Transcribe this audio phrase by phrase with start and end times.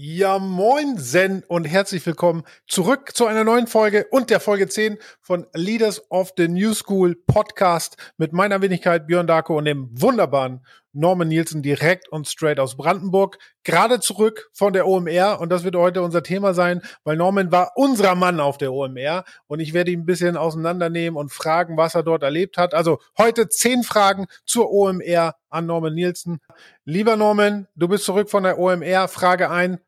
[0.00, 4.96] Ja, moin Zen und herzlich willkommen zurück zu einer neuen Folge und der Folge 10
[5.20, 10.64] von Leaders of the New School Podcast mit meiner Wenigkeit Björn Darko und dem wunderbaren
[10.92, 13.38] Norman Nielsen direkt und straight aus Brandenburg.
[13.64, 17.72] Gerade zurück von der OMR und das wird heute unser Thema sein, weil Norman war
[17.74, 21.96] unser Mann auf der OMR und ich werde ihn ein bisschen auseinandernehmen und fragen, was
[21.96, 22.72] er dort erlebt hat.
[22.72, 26.38] Also heute zehn Fragen zur OMR an Norman Nielsen.
[26.84, 29.08] Lieber Norman, du bist zurück von der OMR.
[29.08, 29.80] Frage ein,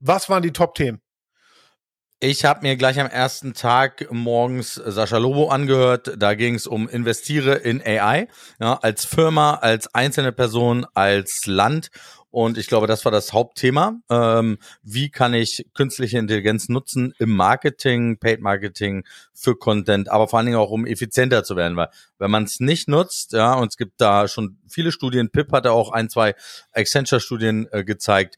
[0.00, 1.00] was waren die Top-Themen?
[2.20, 6.14] Ich habe mir gleich am ersten Tag morgens Sascha Lobo angehört.
[6.16, 8.26] Da ging es um Investiere in AI,
[8.58, 11.90] ja, als Firma, als einzelne Person, als Land.
[12.30, 14.00] Und ich glaube, das war das Hauptthema.
[14.10, 20.40] Ähm, wie kann ich künstliche Intelligenz nutzen im Marketing, Paid Marketing für Content, aber vor
[20.40, 23.68] allen Dingen auch, um effizienter zu werden, weil wenn man es nicht nutzt, ja, und
[23.68, 26.34] es gibt da schon viele Studien, Pip hatte auch ein, zwei
[26.72, 28.36] Accenture-Studien äh, gezeigt,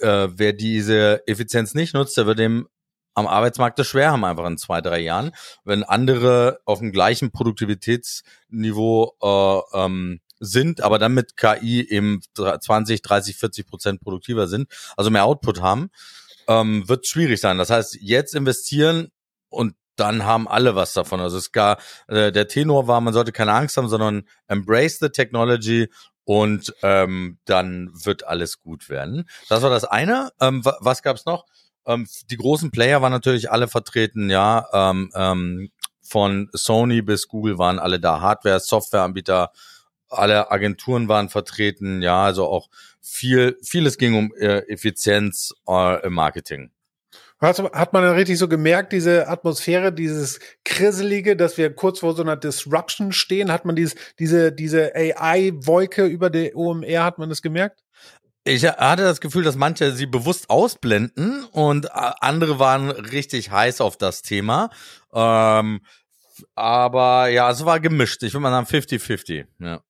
[0.00, 2.68] äh, wer diese Effizienz nicht nutzt, der wird dem
[3.16, 5.32] am Arbeitsmarkt das schwer haben, einfach in zwei, drei Jahren.
[5.64, 13.00] Wenn andere auf dem gleichen Produktivitätsniveau äh, ähm, sind, aber dann mit KI eben 20,
[13.00, 15.88] 30, 40 Prozent produktiver sind, also mehr Output haben,
[16.46, 17.56] ähm, wird schwierig sein.
[17.56, 19.08] Das heißt, jetzt investieren
[19.48, 21.20] und dann haben alle was davon.
[21.20, 25.08] Also es gar äh, der Tenor war, man sollte keine Angst haben, sondern embrace the
[25.08, 25.88] technology
[26.24, 29.26] und ähm, dann wird alles gut werden.
[29.48, 30.32] Das war das eine.
[30.38, 31.46] Ähm, was gab's noch?
[31.86, 34.66] Ähm, die großen Player waren natürlich alle vertreten, ja.
[34.72, 35.70] Ähm, ähm,
[36.02, 38.20] von Sony bis Google waren alle da.
[38.20, 39.50] Hardware, Softwareanbieter,
[40.08, 42.24] alle Agenturen waren vertreten, ja.
[42.24, 42.68] Also auch
[43.00, 46.70] viel, vieles ging um äh, Effizienz äh, im Marketing.
[47.38, 52.22] Hat, man dann richtig so gemerkt, diese Atmosphäre, dieses Krisselige, dass wir kurz vor so
[52.22, 53.52] einer Disruption stehen?
[53.52, 57.82] Hat man dieses, diese, diese AI-Wolke über der OMR, hat man das gemerkt?
[58.48, 63.96] Ich hatte das Gefühl, dass manche sie bewusst ausblenden und andere waren richtig heiß auf
[63.96, 64.70] das Thema.
[65.12, 65.80] Ähm,
[66.54, 68.22] aber ja, es war gemischt.
[68.22, 69.46] Ich würde mal sagen 50-50.
[69.58, 69.80] Ja.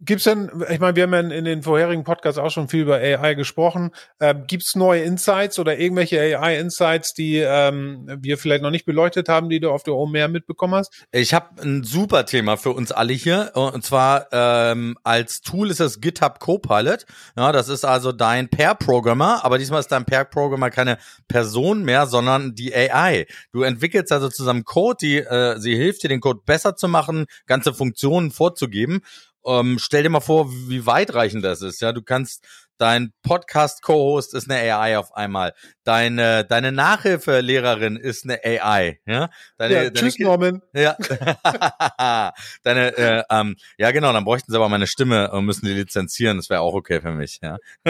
[0.00, 2.96] Gibt's denn, ich meine, wir haben ja in den vorherigen Podcasts auch schon viel über
[2.96, 3.90] AI gesprochen.
[4.20, 9.48] Ähm, Gibt's neue Insights oder irgendwelche AI-Insights, die ähm, wir vielleicht noch nicht beleuchtet haben,
[9.48, 11.06] die du auf der OMR mitbekommen hast?
[11.12, 13.52] Ich habe ein super Thema für uns alle hier.
[13.54, 17.06] Und zwar ähm, als Tool ist das GitHub Copilot.
[17.36, 22.54] Ja, das ist also dein Pair-Programmer, aber diesmal ist dein Pair-Programmer keine Person mehr, sondern
[22.54, 23.26] die AI.
[23.52, 27.26] Du entwickelst also zusammen Code, die äh, sie hilft dir, den Code besser zu machen,
[27.46, 29.00] ganze Funktionen vorzugeben.
[29.46, 31.80] Ähm, stell dir mal vor, wie weitreichend das ist.
[31.80, 32.44] Ja, du kannst
[32.78, 35.54] dein Podcast-Co-Host ist eine AI auf einmal.
[35.84, 38.98] Deine deine Nachhilfelehrerin ist eine AI.
[39.06, 40.62] Ja, deine, ja deine tschüss Norman.
[40.74, 40.96] Ja,
[42.62, 44.12] deine äh, ähm, ja genau.
[44.12, 46.36] Dann bräuchten sie aber meine Stimme und müssen die lizenzieren.
[46.38, 47.40] Das wäre auch okay für mich.
[47.42, 47.58] Ja,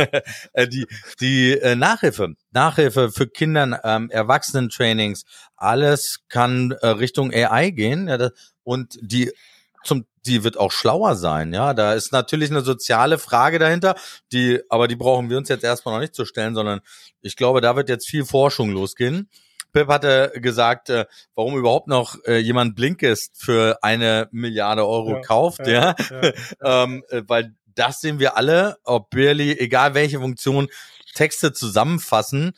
[0.53, 0.87] äh, die
[1.21, 5.25] die äh, Nachhilfe, Nachhilfe für Kindern, ähm, Erwachsenen-Trainings,
[5.57, 8.09] alles kann äh, Richtung AI gehen.
[8.09, 8.33] Ja, das,
[8.65, 9.31] und die
[9.85, 11.75] zum, die wird auch schlauer sein, ja.
[11.75, 13.95] Da ist natürlich eine soziale Frage dahinter,
[14.33, 16.81] die, aber die brauchen wir uns jetzt erstmal noch nicht zu stellen, sondern
[17.21, 19.29] ich glaube, da wird jetzt viel Forschung losgehen.
[19.73, 25.21] Pip hatte gesagt, äh, warum überhaupt noch äh, jemand Blinkist für eine Milliarde Euro ja,
[25.21, 26.33] kauft, ja, ja, ja
[26.85, 30.69] ähm, äh, weil das sehen wir alle, ob Barely, egal welche Funktion,
[31.15, 32.53] Texte zusammenfassen,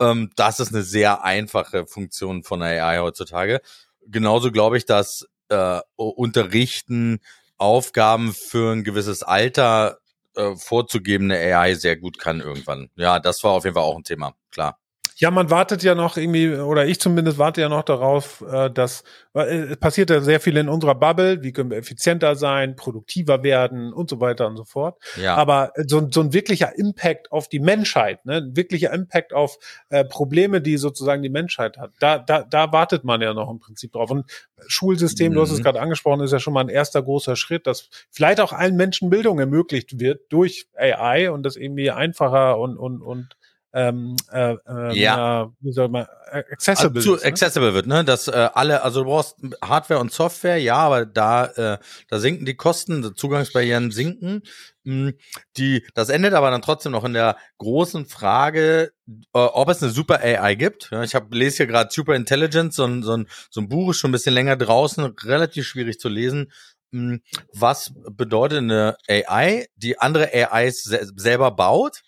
[0.00, 3.60] ähm, das ist eine sehr einfache Funktion von der AI heutzutage.
[4.06, 7.20] Genauso glaube ich, dass äh, unterrichten,
[7.56, 9.98] Aufgaben für ein gewisses Alter
[10.36, 12.90] äh, vorzugebene AI sehr gut kann irgendwann.
[12.96, 14.78] Ja, das war auf jeden Fall auch ein Thema, klar.
[15.20, 19.02] Ja, man wartet ja noch irgendwie, oder ich zumindest warte ja noch darauf, äh, dass
[19.34, 23.42] äh, es passiert ja sehr viel in unserer Bubble, wie können wir effizienter sein, produktiver
[23.42, 24.96] werden und so weiter und so fort.
[25.20, 25.34] Ja.
[25.34, 29.58] Aber so, so ein wirklicher Impact auf die Menschheit, ne, ein wirklicher Impact auf
[29.88, 33.58] äh, Probleme, die sozusagen die Menschheit hat, da, da, da wartet man ja noch im
[33.58, 34.12] Prinzip drauf.
[34.12, 34.30] Und
[34.68, 35.34] Schulsystem, mhm.
[35.34, 35.64] du hast es mhm.
[35.64, 39.10] gerade angesprochen, ist ja schon mal ein erster großer Schritt, dass vielleicht auch allen Menschen
[39.10, 43.34] Bildung ermöglicht wird durch AI und das irgendwie einfacher und, und, und
[43.72, 45.52] ähm, äh, äh, ja.
[45.60, 47.30] wie soll man, accessible, also, zu, ne?
[47.30, 48.02] accessible wird, ne?
[48.04, 51.78] Dass äh, alle, also du brauchst Hardware und Software, ja, aber da, äh,
[52.08, 54.42] da sinken die Kosten, die Zugangsbarrieren sinken.
[54.84, 55.18] Mh, hm,
[55.58, 59.92] die, das endet aber dann trotzdem noch in der großen Frage, äh, ob es eine
[59.92, 60.88] Super AI gibt.
[60.90, 63.90] Ja, ich habe lese hier gerade Super Intelligence, so ein, so, ein, so ein Buch
[63.90, 66.50] ist schon ein bisschen länger draußen, relativ schwierig zu lesen.
[66.92, 67.20] Hm,
[67.52, 72.02] was bedeutet eine AI, die andere AIs se selber baut?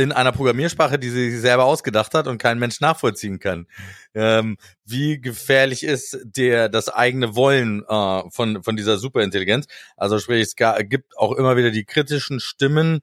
[0.00, 3.66] In einer Programmiersprache, die sie selber ausgedacht hat und kein Mensch nachvollziehen kann.
[4.14, 9.66] Ähm, wie gefährlich ist der das eigene Wollen äh, von von dieser Superintelligenz?
[9.96, 10.56] Also sprich, es
[10.88, 13.00] gibt auch immer wieder die kritischen Stimmen,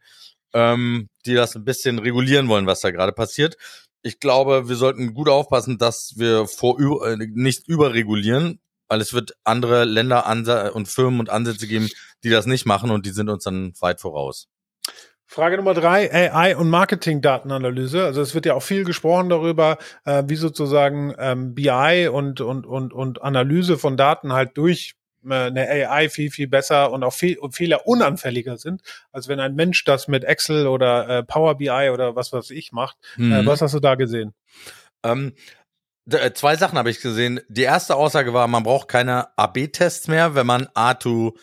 [0.54, 3.58] ähm, die das ein bisschen regulieren wollen, was da gerade passiert.
[4.02, 9.34] Ich glaube, wir sollten gut aufpassen, dass wir vor äh, nicht überregulieren, weil es wird
[9.44, 10.26] andere Länder
[10.74, 11.90] und Firmen und Ansätze geben,
[12.24, 14.48] die das nicht machen und die sind uns dann weit voraus.
[15.30, 18.06] Frage Nummer drei, AI und Marketing-Datenanalyse.
[18.06, 22.66] Also es wird ja auch viel gesprochen darüber, äh, wie sozusagen ähm, BI und, und,
[22.66, 24.96] und, und Analyse von Daten halt durch
[25.26, 28.82] äh, eine AI viel, viel besser und auch viel, und Fehler unanfälliger sind,
[29.12, 32.72] als wenn ein Mensch das mit Excel oder äh, Power BI oder was weiß ich
[32.72, 32.98] macht.
[33.18, 33.46] Äh, mhm.
[33.46, 34.34] Was hast du da gesehen?
[35.04, 35.34] Ähm,
[36.10, 37.42] äh, zwei Sachen habe ich gesehen.
[37.50, 41.34] Die erste Aussage war, man braucht keine AB-Tests mehr, wenn man A2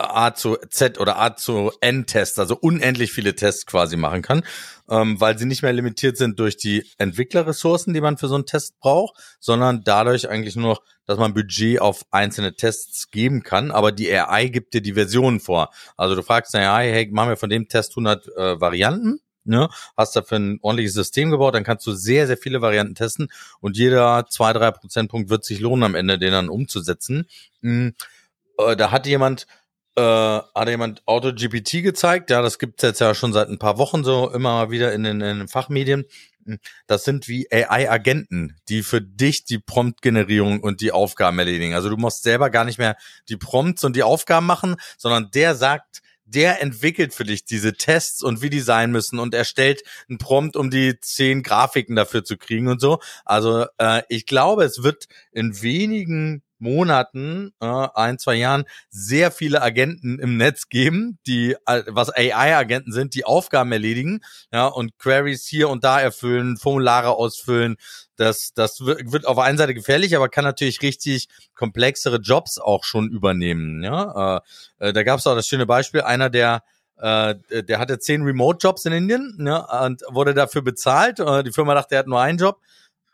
[0.00, 4.42] A zu Z oder A zu N Tests, also unendlich viele Tests quasi machen kann,
[4.88, 8.46] ähm, weil sie nicht mehr limitiert sind durch die Entwicklerressourcen, die man für so einen
[8.46, 13.70] Test braucht, sondern dadurch eigentlich nur noch, dass man Budget auf einzelne Tests geben kann,
[13.70, 15.70] aber die AI gibt dir die Versionen vor.
[15.96, 19.68] Also du fragst eine AI, hey, machen wir von dem Test 100 äh, Varianten, ne?
[19.96, 23.28] hast dafür ein ordentliches System gebaut, dann kannst du sehr, sehr viele Varianten testen
[23.60, 27.26] und jeder zwei, drei Prozentpunkt wird sich lohnen am Ende, den dann umzusetzen.
[27.60, 27.94] Mhm.
[28.58, 29.46] Äh, da hat jemand
[29.96, 32.30] äh, hat jemand AutoGPT gezeigt.
[32.30, 35.20] Ja, das gibt's jetzt ja schon seit ein paar Wochen so immer wieder in den,
[35.20, 36.04] in den Fachmedien.
[36.86, 41.74] Das sind wie AI-Agenten, die für dich die Prompt-Generierung und die Aufgaben erledigen.
[41.74, 42.96] Also du musst selber gar nicht mehr
[43.28, 48.22] die Prompts und die Aufgaben machen, sondern der sagt, der entwickelt für dich diese Tests
[48.22, 52.36] und wie die sein müssen und erstellt einen Prompt, um die zehn Grafiken dafür zu
[52.36, 53.00] kriegen und so.
[53.24, 59.62] Also äh, ich glaube, es wird in wenigen Monaten, äh, ein, zwei Jahren sehr viele
[59.62, 64.20] Agenten im Netz geben, die, äh, was AI-Agenten sind, die Aufgaben erledigen,
[64.52, 67.76] ja, und Queries hier und da erfüllen, Formulare ausfüllen.
[68.16, 72.84] Das, das wird auf der einen Seite gefährlich, aber kann natürlich richtig komplexere Jobs auch
[72.84, 74.38] schon übernehmen, ja.
[74.78, 76.62] Äh, äh da gab es auch das schöne Beispiel, einer der
[76.96, 81.18] äh, der hatte zehn Remote-Jobs in Indien ne, und wurde dafür bezahlt.
[81.18, 82.60] Die Firma dachte, er hat nur einen Job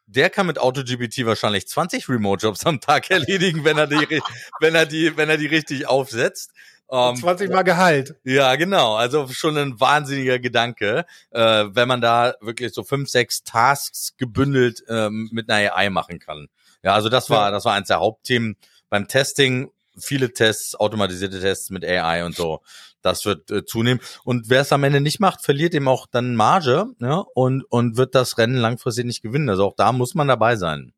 [0.06, 4.20] der kann mit AutoGPT wahrscheinlich 20 Remote-Jobs am Tag erledigen, wenn er die,
[4.60, 6.52] wenn er die, wenn er die richtig aufsetzt.
[6.88, 8.14] Um, 20 Mal Gehalt.
[8.22, 8.94] Ja, genau.
[8.94, 14.84] Also schon ein wahnsinniger Gedanke, äh, wenn man da wirklich so fünf, sechs Tasks gebündelt
[14.88, 16.46] ähm, mit einer AI machen kann.
[16.84, 18.56] Ja, also das war, das war eins der Hauptthemen
[18.88, 19.72] beim Testing.
[19.98, 22.60] Viele Tests, automatisierte Tests mit AI und so
[23.06, 24.00] das wird äh, zunehmen.
[24.24, 27.96] Und wer es am Ende nicht macht, verliert eben auch dann Marge ja, und, und
[27.96, 29.48] wird das Rennen langfristig nicht gewinnen.
[29.48, 30.92] Also auch da muss man dabei sein.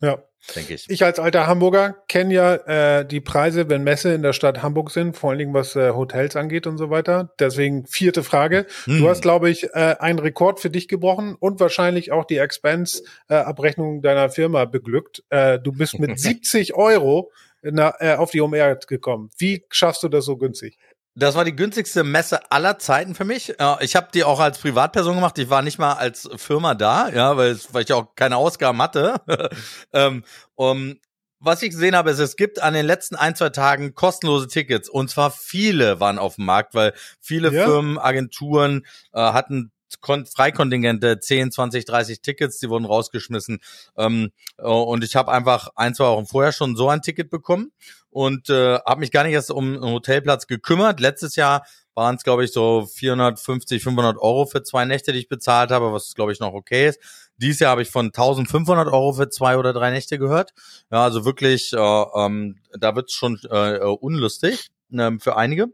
[0.00, 0.22] Ja.
[0.54, 0.90] Denke ich.
[0.90, 4.90] Ich als alter Hamburger kenne ja äh, die Preise, wenn Messe in der Stadt Hamburg
[4.90, 7.32] sind, vor allen Dingen was äh, Hotels angeht und so weiter.
[7.38, 8.66] Deswegen vierte Frage.
[8.84, 8.98] Hm.
[8.98, 13.98] Du hast, glaube ich, äh, einen Rekord für dich gebrochen und wahrscheinlich auch die Expense-Abrechnung
[13.98, 15.24] äh, deiner Firma beglückt.
[15.30, 17.30] Äh, du bist mit 70 Euro
[17.62, 19.30] na, äh, auf die OMR gekommen.
[19.38, 20.76] Wie schaffst du das so günstig?
[21.16, 23.54] Das war die günstigste Messe aller Zeiten für mich.
[23.80, 25.38] Ich habe die auch als Privatperson gemacht.
[25.38, 29.20] Ich war nicht mal als Firma da, ja, weil, weil ich auch keine Ausgaben hatte.
[29.92, 30.24] ähm,
[30.56, 30.98] um,
[31.38, 34.88] was ich gesehen habe, ist, es gibt an den letzten ein, zwei Tagen kostenlose Tickets.
[34.88, 37.64] Und zwar viele waren auf dem Markt, weil viele ja.
[37.64, 39.70] Firmen, Agenturen äh, hatten
[40.00, 43.60] Freikontingente, 10, 20, 30 Tickets, die wurden rausgeschmissen.
[43.96, 47.72] Ähm, äh, und ich habe einfach ein, zwei Wochen vorher schon so ein Ticket bekommen
[48.10, 51.00] und äh, habe mich gar nicht erst um einen Hotelplatz gekümmert.
[51.00, 51.64] Letztes Jahr
[51.94, 55.92] waren es, glaube ich, so 450, 500 Euro für zwei Nächte, die ich bezahlt habe,
[55.92, 57.00] was, glaube ich, noch okay ist.
[57.36, 60.52] Dieses Jahr habe ich von 1500 Euro für zwei oder drei Nächte gehört.
[60.90, 65.68] Ja, also wirklich, äh, ähm, da wird's schon äh, unlustig äh, für einige.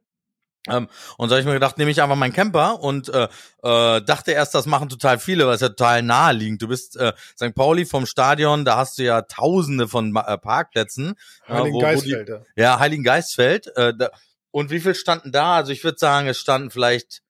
[0.69, 3.29] Ähm, und so habe ich mir gedacht, nehme ich einfach meinen Camper und äh,
[3.63, 6.61] äh, dachte erst, das machen total viele, weil es ja total naheliegend.
[6.61, 7.55] Du bist äh, St.
[7.55, 11.15] Pauli vom Stadion, da hast du ja tausende von äh, Parkplätzen.
[11.49, 12.29] Heiligen äh, Geistfeld.
[12.29, 13.69] Die, ja, Heiligen Geistfeld.
[13.77, 14.11] Äh, da,
[14.51, 15.57] und wie viel standen da?
[15.57, 17.23] Also ich würde sagen, es standen vielleicht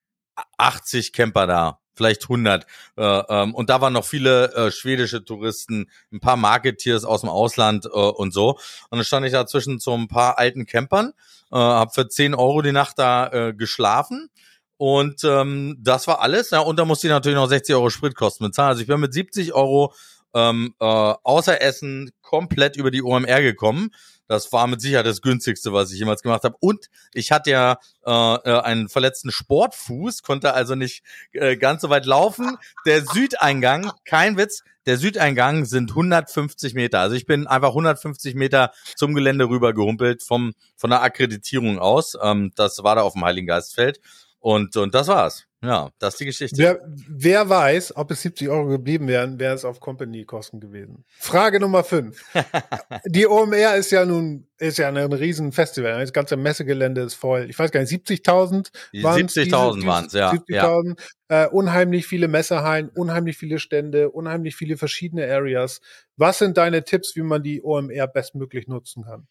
[0.57, 2.65] 80 Camper da vielleicht 100.
[2.97, 7.29] Äh, ähm, und da waren noch viele äh, schwedische Touristen, ein paar Marketeers aus dem
[7.29, 8.51] Ausland äh, und so.
[8.89, 11.13] Und dann stand ich da zwischen so ein paar alten Campern,
[11.51, 14.29] äh, habe für 10 Euro die Nacht da äh, geschlafen.
[14.77, 16.49] Und ähm, das war alles.
[16.49, 18.69] Ja, und da musste ich natürlich noch 60 Euro Spritkosten bezahlen.
[18.69, 19.93] Also ich bin mit 70 Euro
[20.33, 23.91] ähm, äh, außer Essen komplett über die OMR gekommen.
[24.27, 26.55] Das war mit Sicherheit das günstigste, was ich jemals gemacht habe.
[26.61, 31.89] Und ich hatte ja äh, äh, einen verletzten Sportfuß, konnte also nicht äh, ganz so
[31.89, 32.57] weit laufen.
[32.85, 37.01] Der Südeingang, kein Witz, der Südeingang sind 150 Meter.
[37.01, 42.17] Also ich bin einfach 150 Meter zum Gelände rüber gehumpelt vom von der Akkreditierung aus.
[42.21, 43.99] Ähm, das war da auf dem Heiligen Geistfeld.
[44.41, 45.45] Und, und das war's.
[45.63, 46.57] Ja, das ist die Geschichte.
[46.57, 51.05] Wer, wer weiß, ob es 70 Euro geblieben wären, wäre es auf Company-Kosten gewesen.
[51.19, 52.19] Frage Nummer 5.
[53.05, 55.99] die OMR ist ja nun, ist ja ein riesen Festival.
[55.99, 57.47] Das ganze Messegelände ist voll.
[57.47, 58.71] Ich weiß gar nicht, 70.000
[59.03, 60.31] waren 70.000 waren es, ja.
[60.31, 60.99] 70.000.
[61.29, 61.43] Ja.
[61.43, 65.79] Äh, unheimlich viele Messehallen, unheimlich viele Stände, unheimlich viele verschiedene Areas.
[66.17, 69.27] Was sind deine Tipps, wie man die OMR bestmöglich nutzen kann?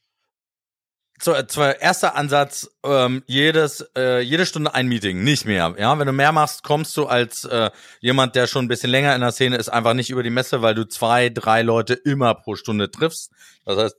[1.20, 5.74] Zu, zu erster Ansatz, ähm, jedes, äh, jede Stunde ein Meeting, nicht mehr.
[5.78, 9.14] Ja, wenn du mehr machst, kommst du als äh, jemand, der schon ein bisschen länger
[9.14, 12.34] in der Szene ist, einfach nicht über die Messe, weil du zwei, drei Leute immer
[12.34, 13.32] pro Stunde triffst.
[13.66, 13.96] Das heißt,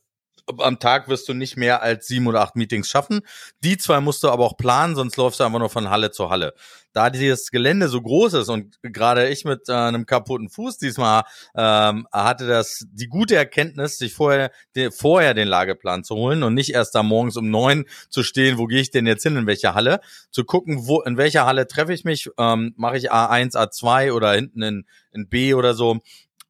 [0.57, 3.21] am Tag wirst du nicht mehr als sieben oder acht Meetings schaffen.
[3.63, 6.29] Die zwei musst du aber auch planen, sonst läufst du einfach nur von Halle zu
[6.29, 6.53] Halle.
[6.93, 11.23] Da dieses Gelände so groß ist und gerade ich mit äh, einem kaputten Fuß diesmal
[11.55, 16.53] ähm, hatte das die gute Erkenntnis, sich vorher, die, vorher den Lageplan zu holen und
[16.53, 19.47] nicht erst da morgens um neun zu stehen, wo gehe ich denn jetzt hin, in
[19.47, 23.55] welcher Halle, zu gucken, wo in welcher Halle treffe ich mich, ähm, mache ich A1,
[23.55, 25.99] A2 oder hinten in, in B oder so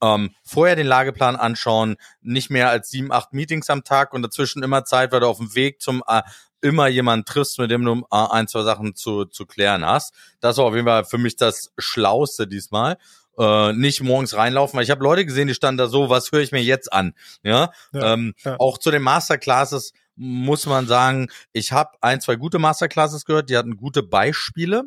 [0.02, 4.64] ähm, vorher den Lageplan anschauen, nicht mehr als sieben, acht Meetings am Tag und dazwischen
[4.64, 6.22] immer Zeit, weil du auf dem Weg zum äh,
[6.62, 10.14] immer jemanden triffst, mit dem du äh, ein, zwei Sachen zu, zu klären hast.
[10.40, 12.98] Das war auf jeden Fall für mich das Schlauste diesmal.
[13.38, 16.42] Äh, nicht morgens reinlaufen, weil ich habe Leute gesehen, die standen da so, was höre
[16.42, 17.14] ich mir jetzt an?
[17.44, 18.56] Ja, ja, ähm, ja.
[18.60, 23.58] auch zu den Masterclasses muss man sagen, ich habe ein, zwei gute Masterclasses gehört, die
[23.58, 24.84] hatten gute Beispiele.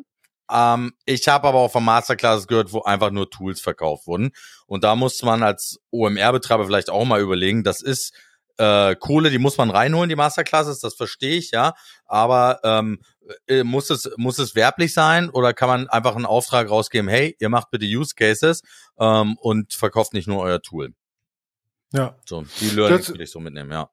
[0.51, 4.31] Ähm, ich habe aber auch von Masterclasses gehört, wo einfach nur Tools verkauft wurden.
[4.67, 8.13] Und da muss man als OMR-Betreiber vielleicht auch mal überlegen, das ist
[8.57, 11.73] äh, Kohle, die muss man reinholen, die Masterclasses, das verstehe ich, ja.
[12.05, 13.01] Aber ähm,
[13.47, 17.35] äh, muss es muss es werblich sein oder kann man einfach einen Auftrag rausgeben, hey,
[17.39, 18.61] ihr macht bitte Use Cases
[18.99, 20.93] ähm, und verkauft nicht nur euer Tool.
[21.91, 22.15] Ja.
[22.25, 23.89] So, die Learnings will ich so mitnehmen, ja.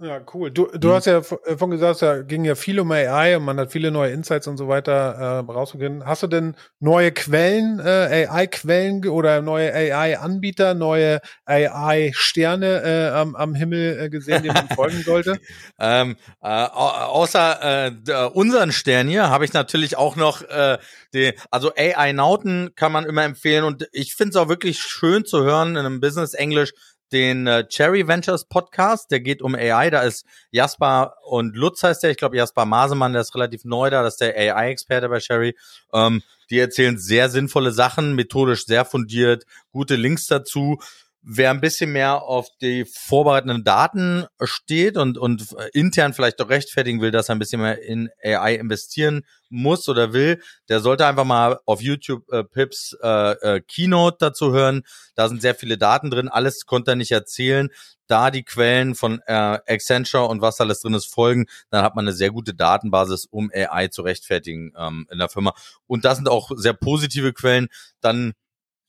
[0.00, 0.50] Ja, cool.
[0.50, 0.94] Du, du hm.
[0.94, 3.92] hast ja äh, von gesagt, da ging ja viel um AI und man hat viele
[3.92, 6.04] neue Insights und so weiter äh, rausgegeben.
[6.04, 13.54] Hast du denn neue Quellen, äh, AI-Quellen oder neue AI-Anbieter, neue AI-Sterne äh, am, am
[13.54, 15.38] Himmel äh, gesehen, denen man folgen sollte?
[15.78, 20.78] ähm, äh, außer äh, unseren Stern hier habe ich natürlich auch noch äh,
[21.12, 25.44] die, also AI-Nauten kann man immer empfehlen und ich finde es auch wirklich schön zu
[25.44, 26.72] hören in einem Business-Englisch,
[27.14, 32.02] den äh, Cherry Ventures Podcast, der geht um AI, da ist Jasper und Lutz heißt
[32.02, 35.20] der, ich glaube Jasper Masemann, der ist relativ neu da, das ist der AI-Experte bei
[35.20, 35.56] Cherry.
[35.92, 40.78] Ähm, die erzählen sehr sinnvolle Sachen, methodisch sehr fundiert, gute Links dazu
[41.26, 47.00] wer ein bisschen mehr auf die vorbereitenden Daten steht und, und intern vielleicht doch rechtfertigen
[47.00, 51.24] will, dass er ein bisschen mehr in AI investieren muss oder will, der sollte einfach
[51.24, 54.82] mal auf YouTube äh, Pips äh, äh, Keynote dazu hören.
[55.14, 56.28] Da sind sehr viele Daten drin.
[56.28, 57.70] Alles konnte er nicht erzählen.
[58.06, 59.32] Da die Quellen von äh,
[59.66, 63.50] Accenture und was alles drin ist folgen, dann hat man eine sehr gute Datenbasis, um
[63.54, 65.54] AI zu rechtfertigen ähm, in der Firma.
[65.86, 67.68] Und das sind auch sehr positive Quellen.
[68.00, 68.34] Dann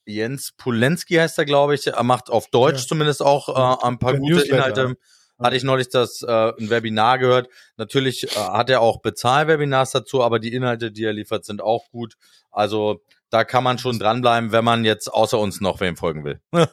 [0.06, 1.86] Jens Pulenski heißt er, glaube ich.
[1.86, 2.88] Er macht auf Deutsch ja.
[2.88, 4.56] zumindest auch äh, ein paar Der gute Newsletter.
[4.56, 4.96] Inhalte.
[5.38, 7.48] Hatte ich neulich das äh, ein Webinar gehört.
[7.76, 11.90] Natürlich äh, hat er auch Bezahlwebinars dazu, aber die Inhalte, die er liefert, sind auch
[11.90, 12.16] gut.
[12.50, 16.40] Also da kann man schon dranbleiben, wenn man jetzt außer uns noch wem folgen will.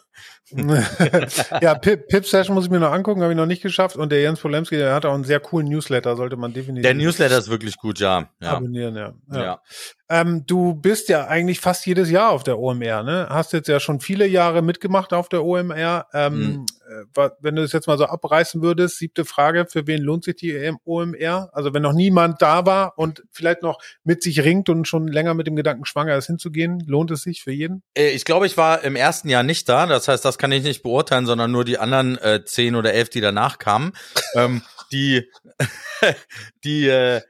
[1.62, 3.96] ja, Pip, Pip Session muss ich mir noch angucken, habe ich noch nicht geschafft.
[3.96, 6.84] Und der Jens Polemski, der hat auch einen sehr coolen Newsletter, sollte man definitiv.
[6.84, 8.30] Der Newsletter ist wirklich gut, ja.
[8.42, 8.52] ja.
[8.52, 9.14] Abonnieren, ja.
[9.32, 9.44] ja.
[9.44, 9.62] ja.
[10.10, 13.28] Ähm, du bist ja eigentlich fast jedes Jahr auf der OMR, ne?
[13.30, 16.08] Hast jetzt ja schon viele Jahre mitgemacht auf der OMR.
[16.14, 16.66] Ähm, mhm.
[16.94, 20.36] Äh, wenn du das jetzt mal so abreißen würdest, siebte Frage, für wen lohnt sich
[20.36, 21.50] die OMR?
[21.54, 25.34] Also wenn noch niemand da war und vielleicht noch mit sich ringt und schon länger
[25.34, 27.84] mit dem Gedanken schwanger ist hinzugehen, lohnt es sich für jeden?
[27.98, 29.86] Äh, ich glaube, ich war im ersten Jahr nicht da.
[29.86, 33.10] Das heißt, das kann ich nicht beurteilen, sondern nur die anderen äh, zehn oder elf,
[33.10, 33.94] die danach kamen.
[34.36, 35.30] ähm, die,
[36.64, 37.22] die, äh,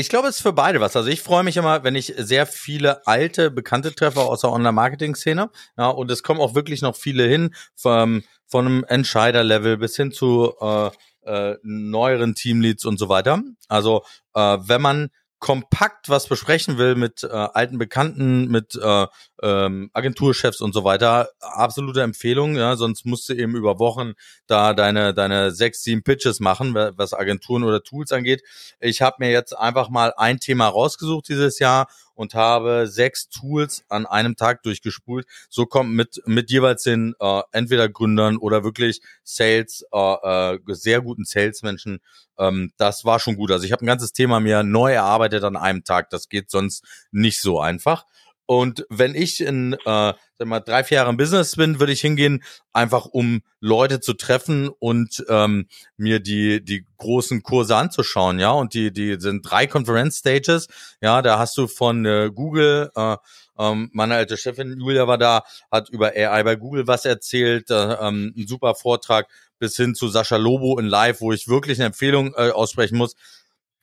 [0.00, 0.96] ich glaube, es ist für beide was.
[0.96, 5.50] Also ich freue mich immer, wenn ich sehr viele alte Bekannte treffe aus der Online-Marketing-Szene.
[5.76, 10.10] Ja, und es kommen auch wirklich noch viele hin, vom, von einem Entscheider-Level bis hin
[10.10, 10.90] zu äh,
[11.22, 13.42] äh, neueren Teamleads und so weiter.
[13.68, 14.02] Also
[14.34, 19.06] äh, wenn man kompakt was besprechen will mit äh, alten Bekannten, mit äh,
[19.42, 24.12] ähm, Agenturchefs und so weiter, absolute Empfehlung, ja, sonst musst du eben über Wochen
[24.46, 28.42] da deine deine sechs, sieben Pitches machen, was Agenturen oder Tools angeht.
[28.80, 31.88] Ich habe mir jetzt einfach mal ein Thema rausgesucht dieses Jahr
[32.20, 35.26] und habe sechs Tools an einem Tag durchgespult.
[35.48, 41.00] So kommt mit mit jeweils den äh, entweder Gründern oder wirklich Sales äh, äh, sehr
[41.00, 42.00] guten Salesmenschen.
[42.38, 43.50] Ähm, das war schon gut.
[43.50, 46.10] Also ich habe ein ganzes Thema mir neu erarbeitet an einem Tag.
[46.10, 48.04] Das geht sonst nicht so einfach.
[48.50, 52.00] Und wenn ich in äh, sag mal, drei, vier Jahre im Business bin, würde ich
[52.00, 52.42] hingehen,
[52.72, 58.50] einfach um Leute zu treffen und ähm, mir die, die großen Kurse anzuschauen, ja.
[58.50, 60.66] Und die, die sind drei Conference-Stages.
[61.00, 63.18] Ja, da hast du von äh, Google, äh,
[63.56, 67.74] ähm, meine alte Chefin Julia war da, hat über AI bei Google was erzählt, äh,
[67.74, 69.28] ähm, ein super Vortrag
[69.60, 73.14] bis hin zu Sascha Lobo in Live, wo ich wirklich eine Empfehlung äh, aussprechen muss.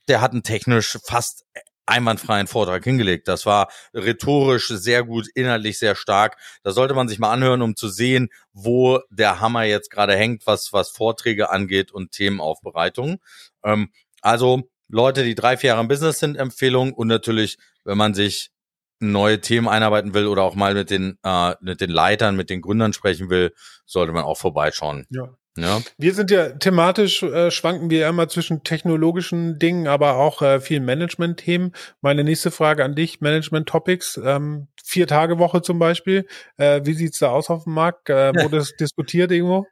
[0.10, 1.46] Der hat ein technisch fast
[1.88, 3.28] einwandfreien Vortrag hingelegt.
[3.28, 6.38] Das war rhetorisch sehr gut, inhaltlich sehr stark.
[6.64, 10.46] Da sollte man sich mal anhören, um zu sehen, wo der Hammer jetzt gerade hängt,
[10.46, 13.18] was, was Vorträge angeht und Themenaufbereitung.
[13.64, 13.92] Ähm,
[14.22, 18.52] also Leute, die drei, vier Jahre im Business sind, Empfehlung und natürlich, wenn man sich
[19.00, 22.62] neue Themen einarbeiten will oder auch mal mit den, äh, mit den Leitern, mit den
[22.62, 23.54] Gründern sprechen will,
[23.86, 25.06] sollte man auch vorbeischauen.
[25.10, 25.36] Ja.
[25.58, 25.82] Ja.
[25.98, 30.86] Wir sind ja thematisch, äh, schwanken wir immer zwischen technologischen Dingen, aber auch äh, vielen
[30.86, 31.74] Management-Themen.
[32.02, 36.28] Meine nächste Frage an dich, Management-Topics, ähm, vier Tage Woche zum Beispiel.
[36.58, 38.10] Äh, wie sieht's da aus auf dem Markt?
[38.10, 39.66] Äh, wurde das diskutiert irgendwo?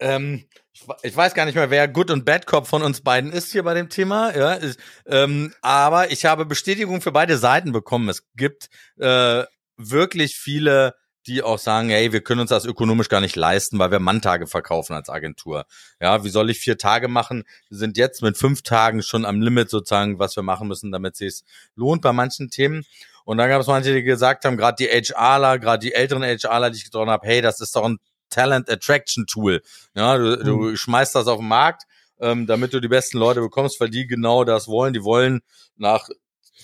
[0.00, 3.32] Ähm, ich, ich, weiß gar nicht mehr, wer Good und Bad Cop von uns beiden
[3.32, 4.36] ist hier bei dem Thema.
[4.36, 8.08] Ja, ist, ähm, aber ich habe Bestätigung für beide Seiten bekommen.
[8.08, 9.44] Es gibt äh,
[9.76, 10.94] wirklich viele
[11.28, 14.46] die auch sagen, hey, wir können uns das ökonomisch gar nicht leisten, weil wir Manntage
[14.46, 15.66] verkaufen als Agentur.
[16.00, 17.44] Ja, wie soll ich vier Tage machen?
[17.68, 21.12] Wir sind jetzt mit fünf Tagen schon am Limit sozusagen, was wir machen müssen, damit
[21.14, 21.42] es sich
[21.76, 22.84] lohnt bei manchen Themen.
[23.24, 26.70] Und dann gab es manche, die gesagt haben, gerade die HRler, gerade die älteren HRler,
[26.70, 27.98] die ich getroffen habe, hey, das ist doch ein
[28.30, 29.62] Talent Attraction Tool.
[29.94, 30.44] Ja, du, mhm.
[30.44, 31.82] du schmeißt das auf den Markt,
[32.20, 34.92] ähm, damit du die besten Leute bekommst, weil die genau das wollen.
[34.94, 35.40] Die wollen
[35.76, 36.08] nach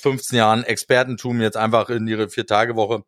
[0.00, 3.04] 15 Jahren Expertentum jetzt einfach in ihre Vier-Tage-Woche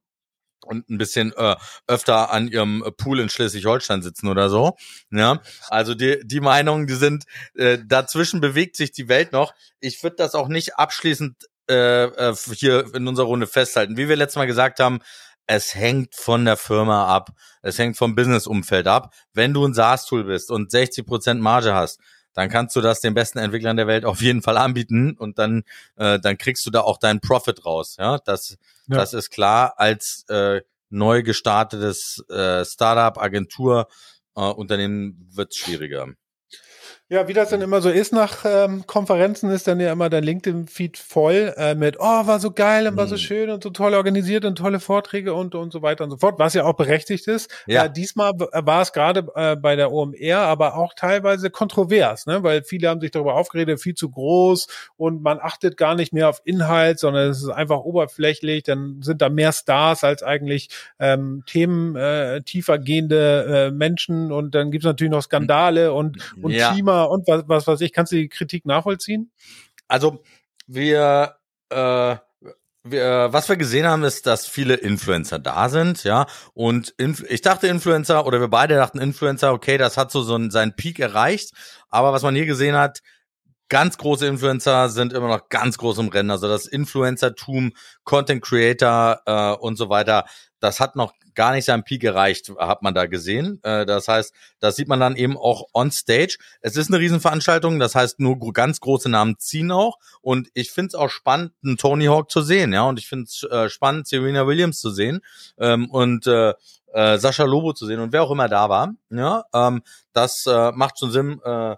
[0.66, 1.56] und ein bisschen äh,
[1.86, 4.76] öfter an ihrem Pool in Schleswig-Holstein sitzen oder so.
[5.10, 9.54] Ja, also die, die Meinungen, die sind äh, dazwischen bewegt sich die Welt noch.
[9.80, 13.96] Ich würde das auch nicht abschließend äh, äh, hier in unserer Runde festhalten.
[13.96, 15.00] Wie wir letztes Mal gesagt haben,
[15.46, 17.30] es hängt von der Firma ab.
[17.62, 19.14] Es hängt vom Business-Umfeld ab.
[19.32, 22.00] Wenn du ein SaaS-Tool bist und 60 Prozent Marge hast,
[22.36, 25.64] dann kannst du das den besten Entwicklern der Welt auf jeden Fall anbieten und dann,
[25.96, 27.96] äh, dann kriegst du da auch deinen Profit raus.
[27.98, 28.96] Ja, das, ja.
[28.98, 29.74] das ist klar.
[29.78, 33.88] Als äh, neu gestartetes äh, Startup, Agentur,
[34.36, 36.08] äh, Unternehmen wird's schwieriger.
[37.08, 40.24] Ja, wie das dann immer so ist nach ähm, Konferenzen, ist dann ja immer dein
[40.24, 43.20] LinkedIn-Feed voll äh, mit, oh, war so geil und war so mhm.
[43.20, 46.40] schön und so toll organisiert und tolle Vorträge und und so weiter und so fort,
[46.40, 47.48] was ja auch berechtigt ist.
[47.68, 47.84] Ja.
[47.84, 52.42] Äh, diesmal war es gerade äh, bei der OMR, aber auch teilweise kontrovers, ne?
[52.42, 54.66] weil viele haben sich darüber aufgeredet, viel zu groß
[54.96, 58.64] und man achtet gar nicht mehr auf Inhalt, sondern es ist einfach oberflächlich.
[58.64, 64.56] Dann sind da mehr Stars als eigentlich ähm, Themen äh, tiefer gehende äh, Menschen und
[64.56, 66.72] dann gibt's natürlich noch Skandale und und ja.
[66.72, 67.92] Klima und was, was weiß ich.
[67.92, 69.30] Kannst du die Kritik nachvollziehen?
[69.88, 70.22] Also
[70.66, 71.36] wir,
[71.70, 72.16] äh,
[72.90, 76.26] wir, was wir gesehen haben, ist, dass viele Influencer da sind, ja.
[76.54, 80.34] Und Inf ich dachte Influencer oder wir beide dachten Influencer, okay, das hat so, so
[80.34, 81.52] einen, seinen Peak erreicht.
[81.88, 83.00] Aber was man hier gesehen hat,
[83.68, 86.30] ganz große Influencer sind immer noch ganz groß im Rennen.
[86.30, 87.72] Also das Influencertum,
[88.04, 90.24] Content Creator äh, und so weiter,
[90.60, 93.60] das hat noch gar nicht seinen Peak erreicht, hat man da gesehen.
[93.62, 96.38] Äh, das heißt, das sieht man dann eben auch on stage.
[96.60, 99.98] Es ist eine Riesenveranstaltung, das heißt, nur ganz große Namen ziehen auch.
[100.22, 102.84] Und ich finde es auch spannend, einen Tony Hawk zu sehen, ja.
[102.84, 105.20] Und ich finde es äh, spannend, Serena Williams zu sehen.
[105.58, 106.54] Ähm, und äh,
[106.92, 108.94] äh, Sascha Lobo zu sehen und wer auch immer da war.
[109.10, 109.82] Ja, ähm,
[110.14, 111.40] das äh, macht schon Sinn.
[111.44, 111.76] Äh,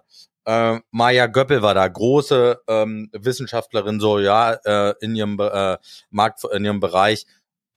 [0.49, 5.77] äh, Maja Göppel war da, große ähm, Wissenschaftlerin, so ja, äh, in ihrem äh,
[6.09, 7.27] Markt, in ihrem Bereich.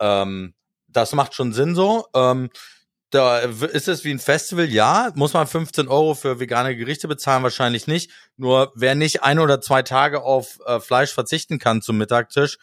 [0.01, 0.55] Ähm,
[0.89, 2.07] das macht schon Sinn so.
[2.15, 2.49] Ähm,
[3.11, 5.13] da ist es wie ein Festival, ja.
[5.15, 7.43] Muss man 15 Euro für vegane Gerichte bezahlen?
[7.43, 8.11] Wahrscheinlich nicht.
[8.39, 12.57] Nur wer nicht ein oder zwei Tage auf äh, Fleisch verzichten kann zum Mittagtisch,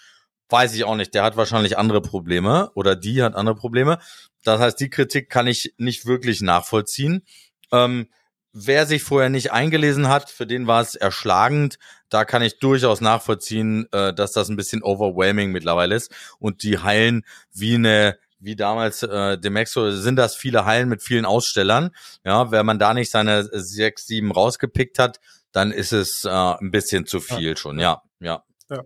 [0.50, 1.14] weiß ich auch nicht.
[1.14, 4.00] Der hat wahrscheinlich andere Probleme oder die hat andere Probleme.
[4.44, 7.24] Das heißt, die Kritik kann ich nicht wirklich nachvollziehen.
[7.72, 8.08] Ähm,
[8.54, 11.78] wer sich vorher nicht eingelesen hat, für den war es erschlagend.
[12.10, 16.12] Da kann ich durchaus nachvollziehen, äh, dass das ein bisschen overwhelming mittlerweile ist.
[16.40, 21.26] Und die Hallen wie eine wie damals äh, Demexo sind das viele Hallen mit vielen
[21.26, 21.92] Ausstellern.
[22.24, 25.20] Ja, wenn man da nicht seine sechs, sieben rausgepickt hat,
[25.52, 27.56] dann ist es äh, ein bisschen zu viel ja.
[27.58, 27.80] schon.
[27.80, 28.44] Ja, ja.
[28.70, 28.84] ja.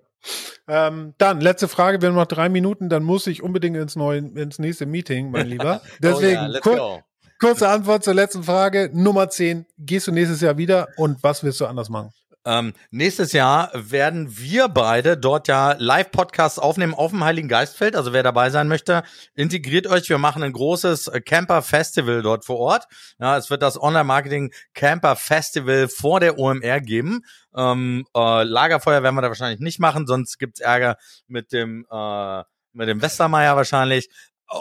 [0.68, 4.20] Ähm, dann, letzte Frage, wir haben noch drei Minuten, dann muss ich unbedingt ins neue,
[4.20, 5.82] ins nächste Meeting, mein Lieber.
[6.00, 7.04] Deswegen, oh ja, kur
[7.44, 8.90] kurze Antwort zur letzten Frage.
[8.94, 12.12] Nummer 10, gehst du nächstes Jahr wieder und was wirst du anders machen?
[12.46, 17.98] Ähm, nächstes Jahr werden wir beide dort ja Live-Podcasts aufnehmen auf dem Heiligen Geistfeld.
[17.98, 19.04] Also wer dabei sein möchte,
[19.36, 20.08] integriert euch.
[20.08, 22.86] Wir machen ein großes Camper-Festival dort vor Ort.
[23.20, 27.26] Ja, es wird das Online-Marketing Camper-Festival vor der OMR geben.
[27.54, 30.96] Ähm, äh, Lagerfeuer werden wir da wahrscheinlich nicht machen, sonst gibt's Ärger
[31.28, 34.10] mit dem äh, mit dem Westermeier wahrscheinlich.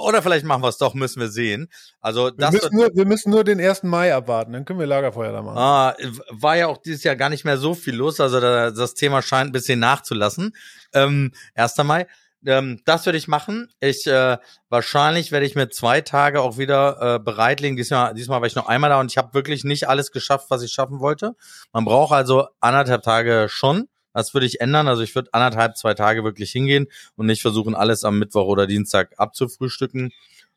[0.01, 1.69] Oder vielleicht machen wir es doch, müssen wir sehen.
[2.01, 3.83] Also das wir müssen, nur, wir müssen nur den 1.
[3.85, 5.59] Mai abwarten, dann können wir Lagerfeuer da machen.
[5.59, 5.95] Ah,
[6.31, 9.23] war ja auch dieses Jahr gar nicht mehr so viel los, also da, das Thema
[9.23, 10.55] scheint ein bisschen nachzulassen.
[10.95, 11.77] Ähm, 1.
[11.79, 12.07] Mai.
[12.45, 13.69] Ähm, das würde ich machen.
[13.81, 17.77] Ich äh, wahrscheinlich werde ich mir zwei Tage auch wieder äh, bereitlegen.
[17.77, 20.63] Diesmal, diesmal war ich noch einmal da und ich habe wirklich nicht alles geschafft, was
[20.63, 21.37] ich schaffen wollte.
[21.73, 23.89] Man braucht also anderthalb Tage schon.
[24.13, 24.89] Das würde ich ändern.
[24.89, 28.67] Also ich würde anderthalb, zwei Tage wirklich hingehen und nicht versuchen, alles am Mittwoch oder
[28.67, 30.13] Dienstag abzufrühstücken.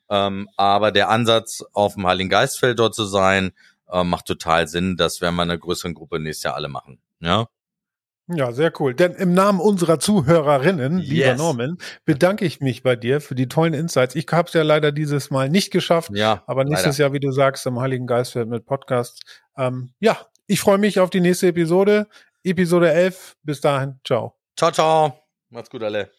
[0.09, 3.51] Ähm, aber der Ansatz, auf dem Heiligen Geistfeld dort zu sein,
[3.89, 4.97] äh, macht total Sinn.
[4.97, 6.99] Das werden wir in einer größeren Gruppe nächstes Jahr alle machen.
[7.19, 7.47] Ja.
[8.27, 8.95] Ja, sehr cool.
[8.95, 11.09] Denn im Namen unserer Zuhörerinnen, yes.
[11.09, 14.15] lieber Norman, bedanke ich mich bei dir für die tollen Insights.
[14.15, 17.09] Ich habe es ja leider dieses Mal nicht geschafft, ja, aber nächstes leider.
[17.09, 19.21] Jahr, wie du sagst, im Heiligen Geistfeld mit Podcast.
[19.55, 22.07] Ähm, ja, ich freue mich auf die nächste Episode.
[22.45, 23.35] Episode 11.
[23.43, 23.99] Bis dahin.
[24.03, 24.37] Ciao.
[24.55, 25.19] Ciao, ciao.
[25.49, 26.11] Macht's gut, alle.